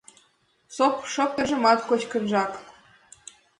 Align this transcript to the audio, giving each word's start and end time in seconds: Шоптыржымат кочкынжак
Шоптыржымат 1.13 1.79
кочкынжак 1.87 2.51